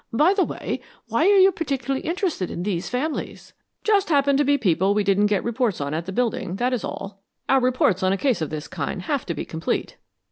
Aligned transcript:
By 0.11 0.33
the 0.33 0.43
way, 0.45 0.81
why 1.09 1.27
are 1.27 1.37
you 1.37 1.51
particularly 1.51 2.01
interested 2.07 2.49
in 2.49 2.63
these 2.63 2.89
families?" 2.89 3.53
"Just 3.83 4.09
happen 4.09 4.35
to 4.35 4.43
be 4.43 4.57
people 4.57 4.95
we 4.95 5.03
didn't 5.03 5.27
get 5.27 5.43
reports 5.43 5.79
on 5.79 5.93
at 5.93 6.07
the 6.07 6.11
building, 6.11 6.55
that 6.55 6.73
is 6.73 6.83
all. 6.83 7.21
Our 7.47 7.59
reports 7.61 8.01
on 8.01 8.11
a 8.11 8.17
case 8.17 8.41
of 8.41 8.49
this 8.49 8.67
kind 8.67 9.03
have 9.03 9.27
to 9.27 9.35
be 9.35 9.45
complete." 9.45 9.97